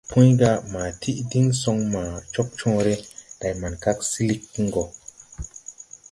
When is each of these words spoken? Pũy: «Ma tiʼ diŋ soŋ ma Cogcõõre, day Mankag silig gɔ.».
Pũy: 0.09 0.29
«Ma 0.71 0.83
tiʼ 1.01 1.19
diŋ 1.29 1.47
soŋ 1.61 1.77
ma 1.93 2.03
Cogcõõre, 2.33 2.95
day 3.39 3.53
Mankag 3.61 3.97
silig 4.11 4.43
gɔ.». 4.73 4.83